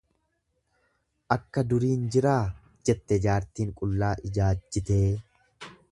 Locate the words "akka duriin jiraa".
1.35-2.39